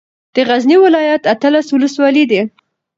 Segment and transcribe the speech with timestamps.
[0.35, 2.41] د غزني ولايت اتلس ولسوالۍ دي